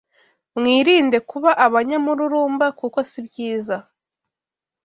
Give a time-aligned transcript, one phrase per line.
[0.57, 3.77] Mwirinde kuba abanyamururumba kuko sibyiza